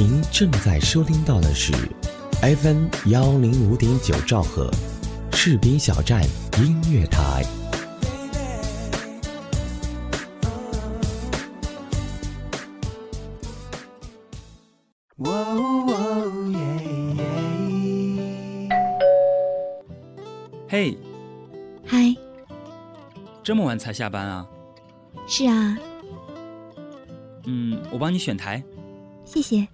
[0.00, 1.72] 您正在收听到的是
[2.40, 4.70] FM 幺零五点九兆赫，
[5.32, 6.22] 士兵小站
[6.56, 7.42] 音乐台。
[20.68, 20.96] 嘿，
[21.84, 22.14] 嗨，
[23.42, 24.46] 这么晚才下班啊？
[25.26, 25.76] 是啊，
[27.46, 28.62] 嗯，我帮你选台。
[29.24, 29.66] 谢谢。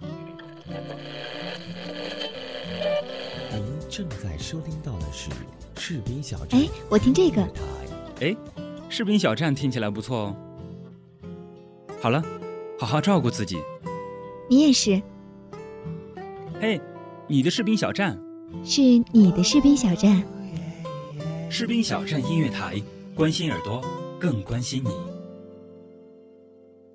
[3.97, 5.31] 正在收听到的是
[5.77, 6.61] 士兵小站。
[6.61, 7.41] 哎，我听这个
[8.21, 8.37] 哎，
[8.89, 10.37] 士兵小站听起来不错哦。
[12.01, 12.21] 好了，
[12.77, 13.57] 好好照顾自己。
[14.51, 15.01] 你也是，
[16.61, 16.81] 嘿，
[17.29, 18.21] 你的士兵小站，
[18.65, 20.21] 是你的士兵小站。
[21.49, 22.83] 士兵小站音乐台，
[23.15, 23.81] 关心耳朵，
[24.19, 24.91] 更关心你。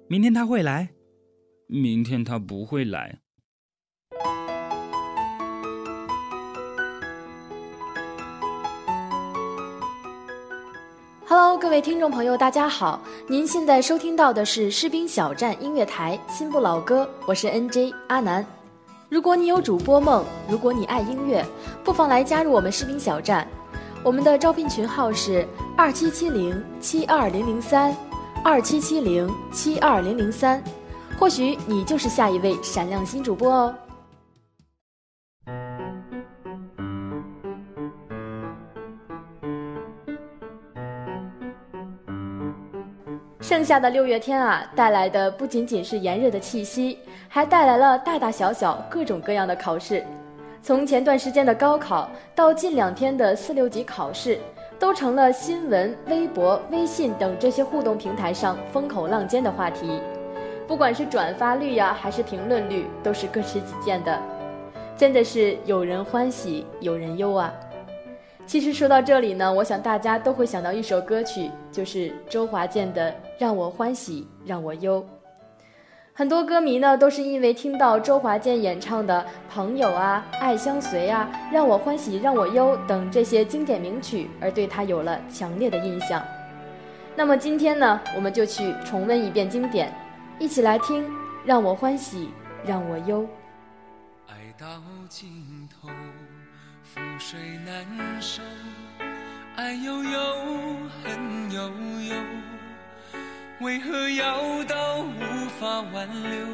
[0.09, 0.89] 明天他会来，
[1.65, 3.21] 明天他不会来。
[11.41, 12.99] Hello，各位听众朋友，大家好！
[13.25, 18.45] 您现在收听到的是士兵小站音乐台新不老歌，我是 NJ 阿南。
[19.07, 21.45] 如果你有主播梦，如果你爱音乐，
[21.81, 23.47] 不妨来加入我们士兵小站。
[24.03, 27.95] 我们的招聘群号是二七七零七二零零三，
[28.43, 30.61] 二七七零七二零零三，
[31.17, 33.73] 或许你就是下一位闪亮新主播哦。
[43.49, 50.05] 盛夏的六月天啊，带来的不仅仅是炎热的气息，还带来了大大小小各种各样的考试。
[50.61, 54.37] 从前段时间的高考到近两天的四六级考试，
[54.77, 59.99] 都成了新闻、微博、微信等这些互动平台上风口浪尖的话题。
[60.67, 64.15] 不管是转发率呀、还是评论率，都是各持己见的，
[64.95, 67.51] 真的是有人欢喜有人忧啊。
[68.45, 75.01] 其实说到这里呢，我想大家都会想到一首歌曲，就是周华健的《让我欢喜让我忧》。
[76.13, 86.21] 很多歌迷呢，都是因为听到周华健演唱的《朋友》啊、《爱相随》啊、《让我欢喜让我忧》等这些经典名曲，而对他有了强烈的印象。
[87.15, 89.93] 那么今天呢，我们就去重温一遍经典，
[90.37, 91.07] 一起来听
[91.45, 92.29] 《让我欢喜
[92.65, 93.21] 让我忧》。
[94.27, 94.67] 爱到
[95.07, 95.87] 尽头，
[96.83, 98.41] 覆水难收，
[99.55, 100.19] 爱悠悠，
[101.01, 102.15] 恨悠悠，
[103.61, 106.47] 为何要到无法挽留，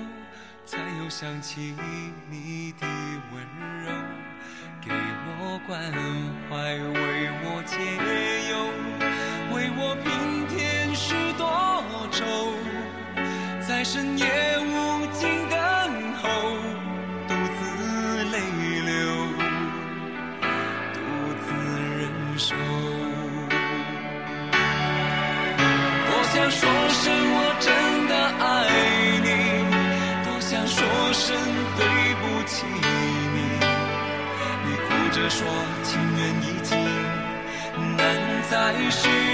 [0.66, 1.76] 才又想起
[2.32, 2.88] 你的
[3.32, 3.40] 温
[3.84, 3.92] 柔，
[4.82, 5.80] 给我关
[6.50, 7.78] 怀，为我解
[8.50, 8.54] 忧，
[9.54, 11.46] 为我平添许多
[12.12, 12.26] 愁，
[13.68, 14.26] 在深夜
[14.58, 14.75] 无
[38.50, 39.25] 在世。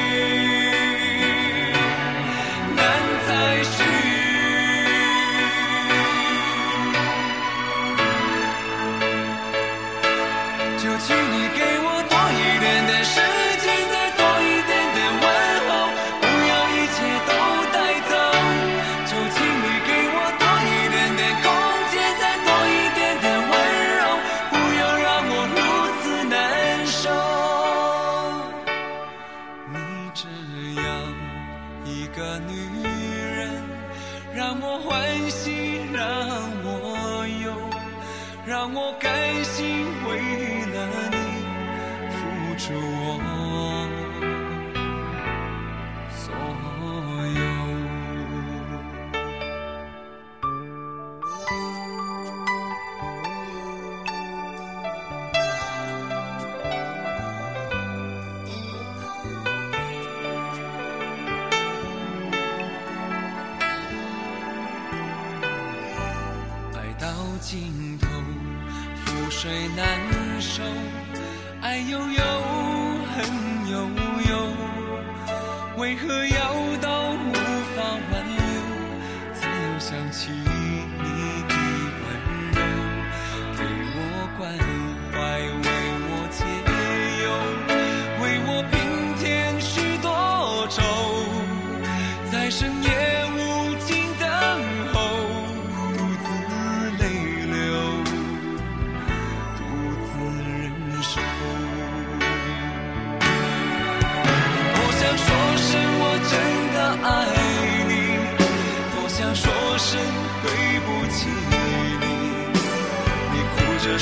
[69.22, 69.85] 覆水难
[70.41, 70.64] 收，
[71.62, 72.23] 爱悠悠，
[73.14, 73.23] 恨
[73.70, 73.88] 悠
[74.32, 74.34] 悠，
[75.78, 77.34] 为何要到无
[77.76, 78.41] 法挽留，
[79.35, 81.53] 才又想起你的
[82.02, 82.06] 温
[82.52, 82.59] 柔，
[83.56, 83.59] 给
[83.94, 84.00] 我
[84.40, 84.41] 关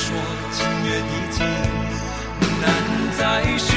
[0.02, 0.16] 说
[0.50, 1.44] 情缘已尽，
[2.62, 2.64] 难
[3.18, 3.20] 再
[3.58, 3.68] 续，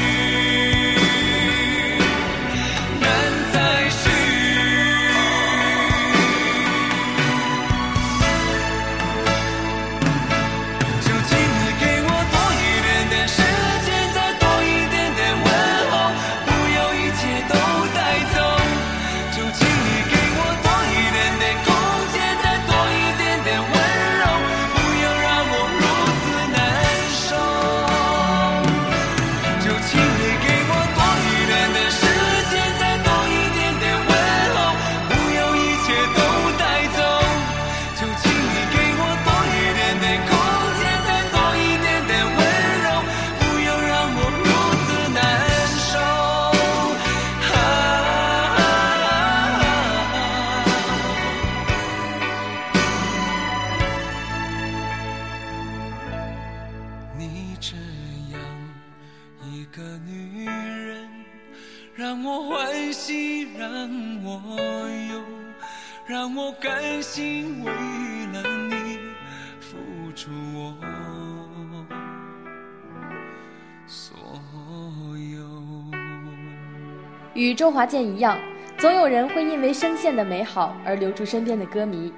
[77.54, 78.36] 与周华健一样，
[78.80, 82.12] 总有人会因为声线的美好而留住身边的歌迷。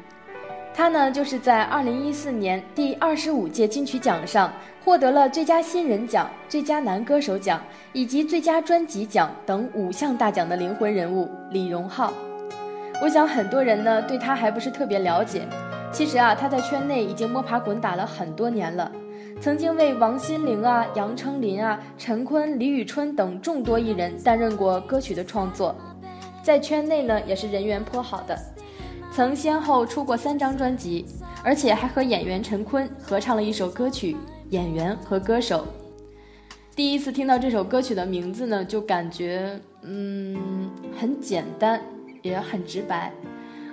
[0.74, 4.54] 他呢，就是在2014年第二十五届金曲奖上
[4.86, 7.62] 获得了最佳新人奖、最佳男歌手奖
[7.92, 12.14] 以及最佳专辑奖等五项大奖的灵魂人物李荣浩。
[13.02, 15.42] 我想很多人呢对他还不是特别了解。
[15.92, 18.90] 其实啊，他在圈内已经摸爬滚打了很多年了，
[19.42, 25.76] 曾经为王心凌啊、杨丞琳啊、陈坤、李宇春等众多艺人担任过歌曲的创作，
[26.42, 28.38] 在圈内呢也是人缘颇好的。
[29.12, 31.06] 曾先后出过三张专辑，
[31.44, 34.14] 而且还和演员陈坤合唱了一首歌曲
[34.50, 35.60] 《演员和歌手》。
[36.76, 41.80] 第一次听到这首歌曲的名字呢，就感觉嗯很简单，
[42.22, 43.12] 也很直白。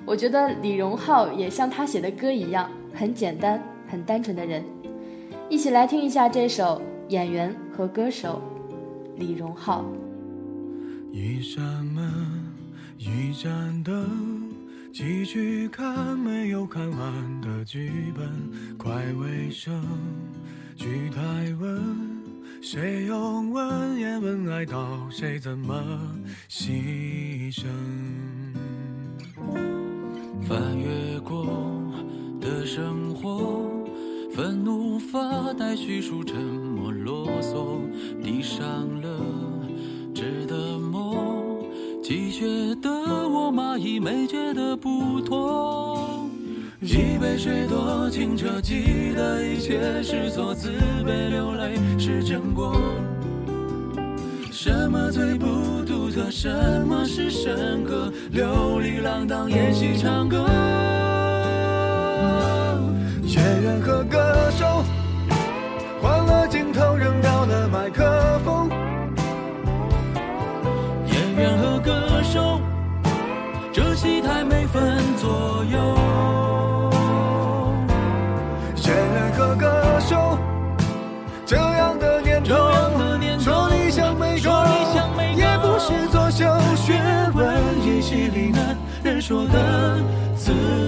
[0.05, 4.63] 我觉得李荣浩也像他写的歌一样，很简单、很单纯的人。
[5.53, 8.41] 一起来听一下这首《演员和歌手》，
[9.21, 9.85] 李荣浩。
[11.13, 12.11] 一扇门，
[12.97, 14.49] 一盏灯，
[14.95, 18.27] 继续看没有看完的剧本，
[18.79, 19.85] 快尾声，
[20.75, 21.21] 剧台
[21.61, 21.83] 问，
[22.63, 25.85] 谁用文言文爱到谁怎么
[26.49, 27.67] 牺牲？
[30.49, 31.45] 翻越过
[32.41, 33.71] 的生活，
[34.35, 37.81] 愤怒发呆，叙述沉默啰嗦，
[38.23, 38.67] 递上
[39.03, 39.09] 了
[40.15, 41.63] 纸的梦，
[42.03, 42.47] 积雪
[42.81, 46.27] 的我蚂蚁没觉得不妥。
[46.81, 50.71] 一杯水多清澈，记得一切是错，自
[51.05, 52.75] 卑流泪是真果。
[54.51, 56.31] 什么最不独特？
[56.31, 56.51] 什
[56.87, 58.11] 么是深刻？
[58.31, 60.47] 流离浪荡，演戏唱歌。
[63.63, 64.19] 演员和歌
[64.51, 64.83] 手，
[66.03, 68.69] 换了镜头，扔掉了麦克风。
[71.07, 71.93] 演员和歌
[72.25, 72.61] 手，
[73.73, 75.79] 这戏台没分左右。
[78.85, 80.37] 演员和歌手，
[81.47, 82.57] 这样的年头，
[83.39, 84.51] 说理想没够，
[85.37, 87.01] 也不是作秀学
[87.33, 87.47] 问，
[87.87, 90.01] 演戏里难人说的
[90.35, 90.82] 自由。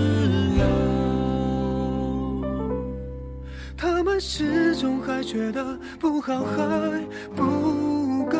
[4.37, 8.37] 始终还觉得不好，还不够。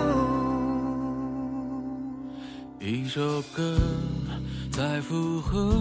[2.81, 3.79] 一首歌
[4.73, 5.73] 在附和，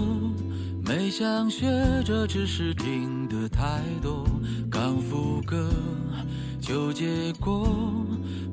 [0.85, 1.65] 没想学
[2.05, 4.23] 着，只是听得太多。
[4.69, 5.67] 刚副歌
[6.61, 7.67] 就结果，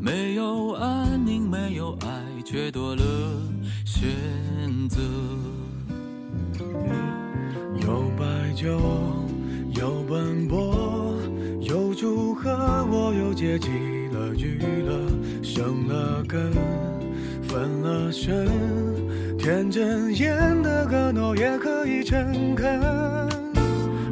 [0.00, 3.02] 没有安宁，没有爱，却多了
[3.84, 4.08] 选
[4.88, 4.98] 择。
[7.82, 8.80] 有白酒，
[9.74, 10.99] 有奔波，
[12.92, 13.68] 我又接起
[14.12, 15.06] 了娱乐，
[15.44, 16.52] 生了根，
[17.46, 18.48] 分了身，
[19.38, 22.80] 天真演的个诺也可以诚恳。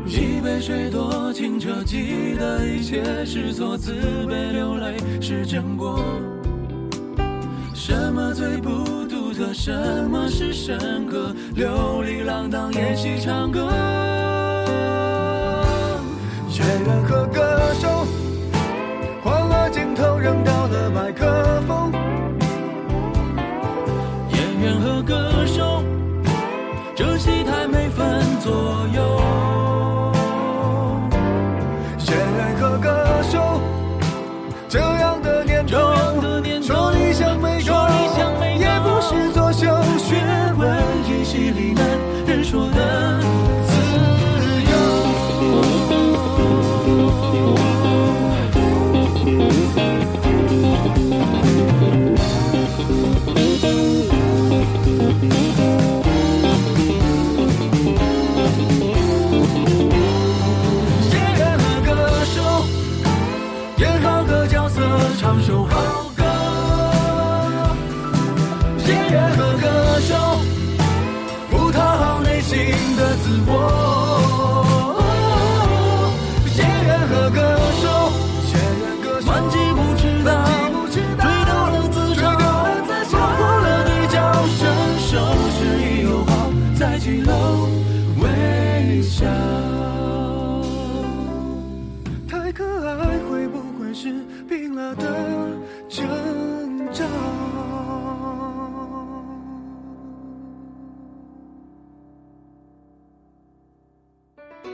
[0.06, 3.92] 一杯水多清澈，记得一切是错，自
[4.28, 6.00] 卑流泪是真果。
[7.74, 9.52] 什么最不独特？
[9.52, 9.72] 什
[10.08, 11.34] 么是深刻？
[11.56, 13.68] 流离浪荡，演戏唱歌。
[16.50, 17.97] 演员和歌手，
[20.18, 21.92] 扔掉了麦克风。
[24.30, 25.82] 演员和歌手，
[26.94, 29.57] 这戏台没分左右。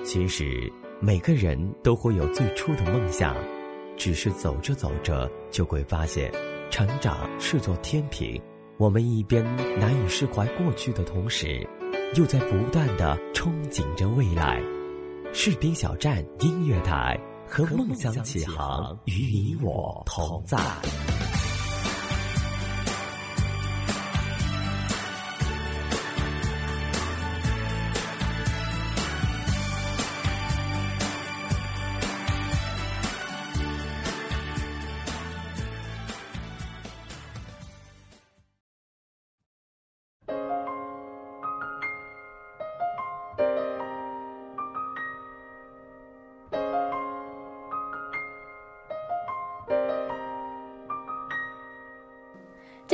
[0.04, 0.70] 其实
[1.00, 3.34] 每个人都会有最初的梦想，
[3.96, 6.30] 只是走着走着就会发现，
[6.70, 8.40] 成长是座天平。
[8.76, 9.42] 我们一边
[9.78, 11.66] 难以释怀过去的同时，
[12.16, 14.62] 又在不断的憧憬着未来。
[15.32, 17.18] 士兵小站音乐台
[17.48, 20.58] 和梦想起航，与你我同在。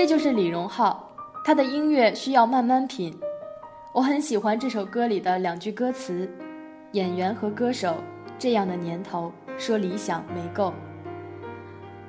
[0.00, 1.12] 这就是李荣浩，
[1.44, 3.14] 他的音乐需要慢慢品。
[3.92, 6.26] 我很喜欢这首歌里的两句歌词
[6.92, 7.96] ：“演员和歌手，
[8.38, 10.72] 这样的年头，说理想没够。”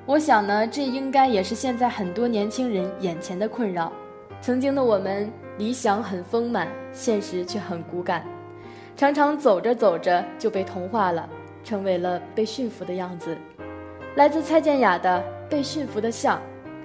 [0.07, 3.91] 我想呢，这应该也是现在很多年轻人眼前的困扰。
[4.39, 8.25] 曾经的我们，理想很丰满，现实却很骨感，
[8.95, 11.27] 常常走着走着就被同化了，
[11.61, 13.37] 成为了被驯服的样子。
[14.15, 15.21] 来自蔡健雅的
[15.51, 16.37] 《被驯服的象》。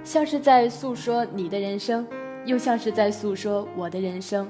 [0.07, 2.07] 像是在诉说你的人生，
[2.45, 4.49] 又像是在诉说我的人生。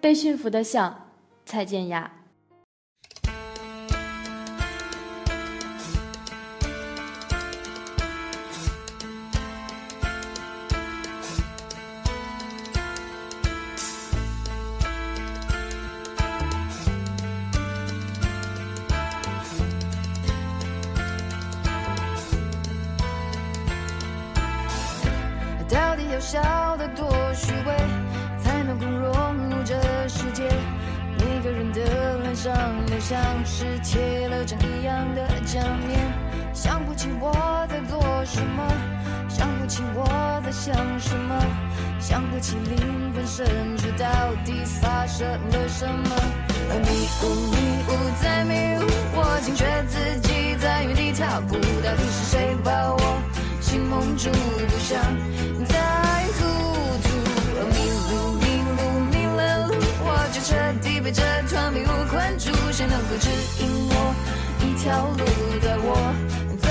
[0.00, 1.08] 被驯服的象，
[1.44, 2.08] 蔡健雅。
[33.60, 36.00] 是贴了张一样的假面。
[36.54, 37.30] 想不起我
[37.68, 38.66] 在做什么，
[39.28, 41.38] 想不起我在想什么，
[42.00, 44.06] 想不起灵魂深处到
[44.46, 46.16] 底发生了什么。
[46.70, 53.22] 迷雾迷雾在迷雾，我惊觉自己在原地踏步，到底是谁把我
[53.60, 54.30] 心蒙住？
[54.30, 54.98] 不想
[60.32, 62.50] 就彻底被这团迷雾困住。
[62.72, 64.14] 谁能够指引我
[64.60, 65.24] 一条路，
[65.60, 66.14] 带我
[66.62, 66.68] 走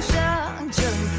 [0.00, 0.84] 向征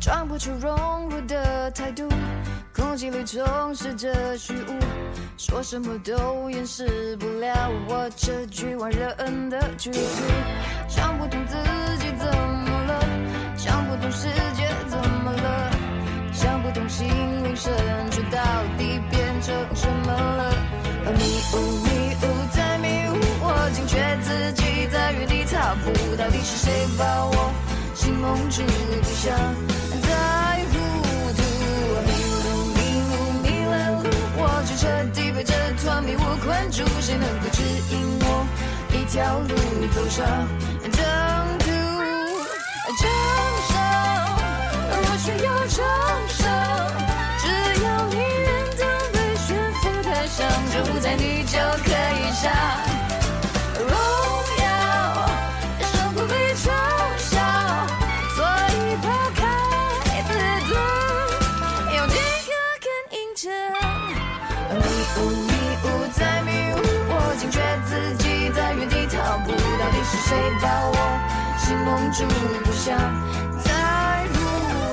[0.00, 2.08] 装不出融入的态度，
[2.98, 4.76] 心里充斥着虚无，
[5.36, 10.00] 说什么都掩饰不了我这局外人的局促。
[10.88, 11.54] 想不通自
[11.98, 13.00] 己怎么了，
[13.56, 14.26] 想不通世
[14.56, 15.70] 界怎么了，
[16.32, 17.06] 想不通心
[17.44, 17.72] 灵深
[18.10, 18.40] 处到
[18.76, 20.52] 底变成什么了。
[21.16, 27.52] 迷雾迷雾在迷雾，我惊觉自己在原地踏步，到底是谁把我
[27.94, 28.64] 心蒙住？
[28.64, 29.38] 不想
[34.98, 36.82] 我就彻底被这团迷雾困住。
[37.00, 38.46] 谁能够指引我
[38.92, 39.54] 一条路。
[39.94, 40.26] 走上
[40.82, 40.98] 征
[41.60, 41.66] 途？
[42.98, 43.06] 掌
[43.68, 43.76] 声，
[44.90, 45.78] 我需要掌
[46.28, 46.38] 声，
[47.38, 47.44] 只
[47.84, 50.36] 要你愿当被驯服的象，
[50.72, 52.87] 就在你就可以上。
[70.28, 70.94] 谁把我
[71.56, 72.28] 心蒙住，
[72.62, 72.92] 不想
[73.64, 73.72] 再
[74.28, 74.36] 糊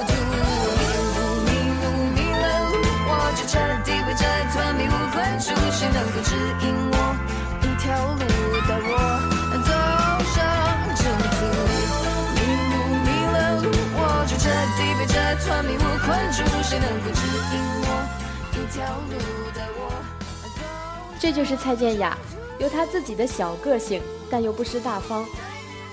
[0.08, 0.10] 涂。
[0.24, 0.64] 迷
[1.12, 1.52] 路迷
[1.84, 1.84] 路
[2.16, 2.74] 迷了路，
[3.10, 4.24] 我就彻底被这
[4.54, 5.52] 团迷雾困住。
[5.76, 6.32] 谁能够指
[6.64, 6.96] 引我
[7.60, 7.84] 一条
[8.16, 8.24] 路，
[8.64, 8.90] 带我
[9.60, 9.72] 走
[10.32, 10.40] 上
[10.96, 11.04] 正
[11.36, 11.44] 途？
[12.32, 12.40] 迷
[12.72, 12.74] 路
[13.04, 16.40] 迷了路，我就彻底被这团迷雾困住。
[16.64, 17.20] 谁能够指
[17.52, 17.92] 引我
[18.54, 19.20] 一条路，
[19.54, 19.92] 带我
[20.56, 20.64] 走
[21.20, 22.18] 这就是蔡健雅，
[22.60, 25.26] 有他自己的小个性，但又不失大方。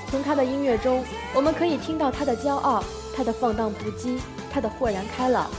[0.08, 1.02] 从他的音乐中，
[1.34, 2.84] 我们可以听到他的骄傲，
[3.16, 4.18] 他的放荡不羁，
[4.52, 5.50] 他的豁然开朗。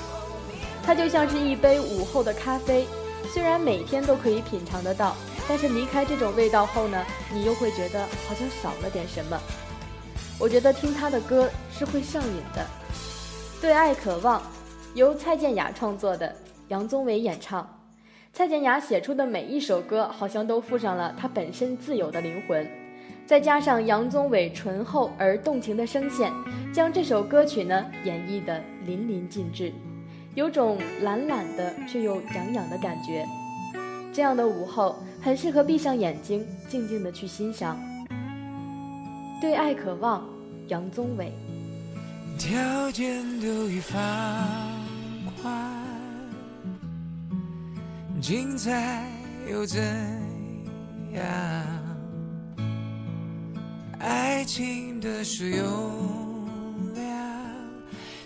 [0.84, 2.86] 他就像是一杯午后的咖啡，
[3.34, 5.16] 虽然每天都可以品尝得到，
[5.48, 9.40] 但是离开这种味道后呢，你又会觉得好像少了点什么。
[10.40, 12.66] 我觉得听他的歌是会上瘾的。
[13.62, 14.42] 对爱渴望，
[14.94, 16.36] 由蔡健雅创作的，
[16.68, 17.68] 杨宗纬演唱。
[18.34, 22.68] 蔡健雅写出的每一首歌，好像都附上了她本身自有的灵魂，
[23.28, 26.34] 再加上杨宗纬醇厚而动情的声线，
[26.74, 29.72] 将这首歌曲呢演绎得淋漓尽致，
[30.34, 33.24] 有种懒懒的却又痒痒的感觉。
[34.12, 37.80] 这样的午后，很适合闭上眼睛，静静的去欣赏。
[39.40, 40.28] 对爱渴望，
[40.70, 41.32] 杨宗纬。
[42.40, 44.02] 条件都已放
[45.40, 45.54] 宽，
[48.24, 49.06] 精彩
[49.52, 49.84] 又怎
[51.12, 51.22] 样？
[54.00, 56.48] 爱情的使用
[56.96, 57.06] 量，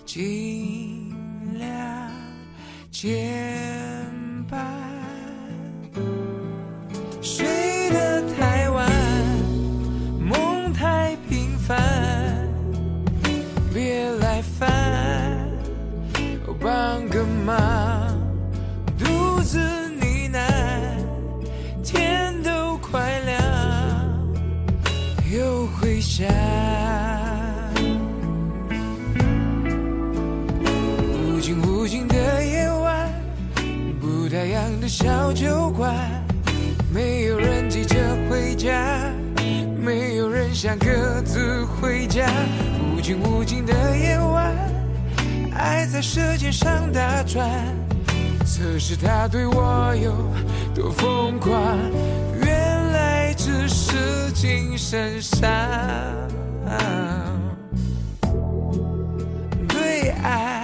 [0.05, 1.11] 尽
[1.57, 2.11] 量
[2.91, 3.09] 减
[4.47, 4.96] 半。
[34.87, 35.93] 小酒馆，
[36.93, 37.97] 没有人急着
[38.29, 39.11] 回家，
[39.77, 42.25] 没有人想各自回家。
[42.95, 44.55] 无尽无尽的夜晚，
[45.53, 47.49] 爱在舌尖上打转，
[48.45, 50.13] 测试他对我有
[50.73, 51.77] 多疯狂。
[52.41, 55.49] 原来只是精神上
[59.67, 60.56] 对爱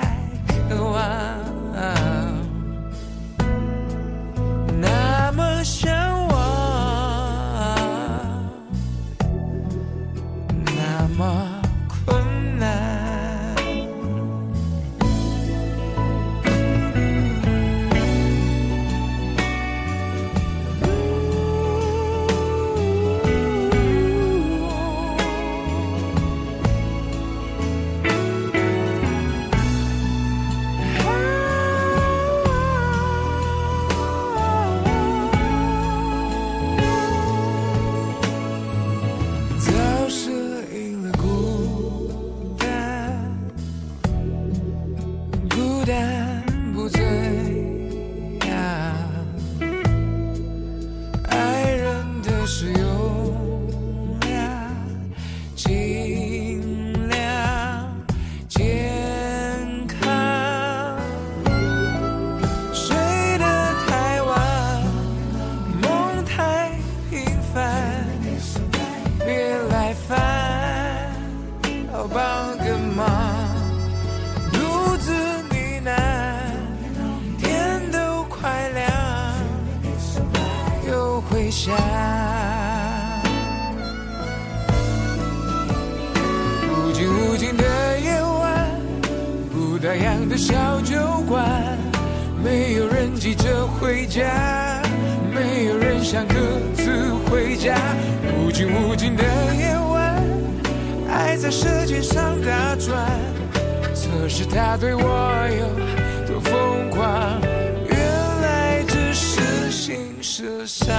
[104.24, 107.42] 可是他对我有多疯狂。
[107.90, 110.96] 原来只是心事上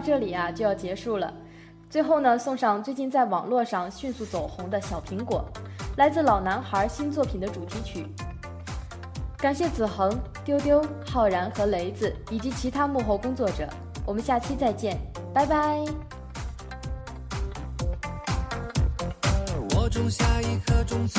[0.00, 1.32] 这里啊就要结束了。
[1.88, 5.44] 最后呢，送上最近在网络上迅速走红的小苹果，
[5.96, 8.06] 来自老男孩新作品的主题曲。
[9.36, 13.68] 感谢子恒、丢丢、浩然和雷子以及其他幕后工作者，
[14.06, 14.96] 我们下期再见，
[15.32, 15.84] 拜拜。
[19.74, 21.18] 我种下一颗种子，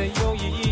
[0.00, 0.69] 没有意义。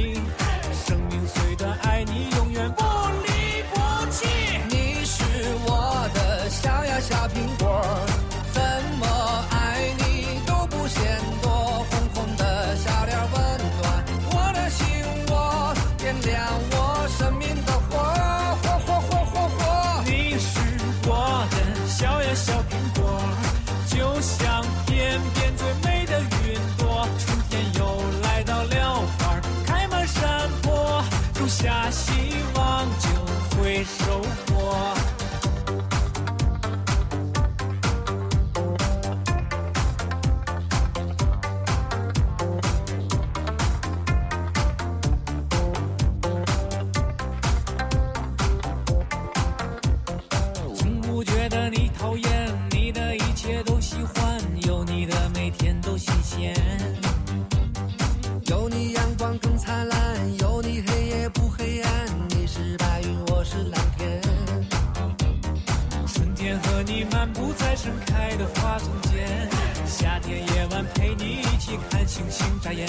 [66.78, 69.50] 和你漫步在盛开的花丛间
[69.84, 72.86] 夏天夜晚陪你一起看星星眨眼。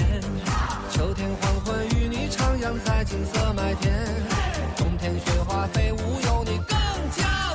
[0.91, 3.91] 秋天黄昏与你徜徉在金色麦田
[4.77, 6.77] 冬天雪花飞舞有你更
[7.17, 7.48] 加